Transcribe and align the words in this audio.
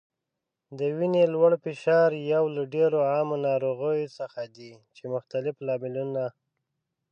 د 0.77 0.79
وینې 0.97 1.23
لوړ 1.33 1.51
فشار 1.63 2.09
یو 2.33 2.43
له 2.55 2.63
ډیرو 2.73 2.99
عامو 3.11 3.35
ناروغیو 3.47 4.13
څخه 4.19 4.41
دی 4.55 4.71
چې 4.95 5.03
مختلف 5.13 5.55
لاملونه 5.67 6.23